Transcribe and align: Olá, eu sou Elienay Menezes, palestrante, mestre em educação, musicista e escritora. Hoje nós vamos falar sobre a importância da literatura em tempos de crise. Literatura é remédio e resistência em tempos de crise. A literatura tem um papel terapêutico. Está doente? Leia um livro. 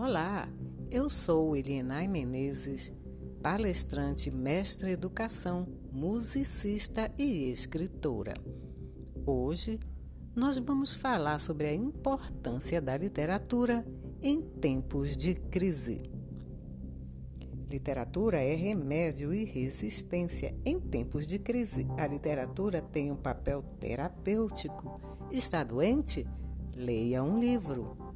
Olá, 0.00 0.48
eu 0.92 1.10
sou 1.10 1.56
Elienay 1.56 2.06
Menezes, 2.06 2.92
palestrante, 3.42 4.30
mestre 4.30 4.90
em 4.90 4.92
educação, 4.92 5.66
musicista 5.90 7.12
e 7.18 7.50
escritora. 7.50 8.34
Hoje 9.26 9.80
nós 10.36 10.56
vamos 10.56 10.94
falar 10.94 11.40
sobre 11.40 11.66
a 11.66 11.74
importância 11.74 12.80
da 12.80 12.96
literatura 12.96 13.84
em 14.22 14.40
tempos 14.40 15.16
de 15.16 15.34
crise. 15.34 16.00
Literatura 17.68 18.40
é 18.40 18.54
remédio 18.54 19.34
e 19.34 19.44
resistência 19.44 20.56
em 20.64 20.78
tempos 20.78 21.26
de 21.26 21.40
crise. 21.40 21.88
A 21.98 22.06
literatura 22.06 22.80
tem 22.80 23.10
um 23.10 23.16
papel 23.16 23.64
terapêutico. 23.80 25.00
Está 25.32 25.64
doente? 25.64 26.24
Leia 26.76 27.24
um 27.24 27.36
livro. 27.36 28.07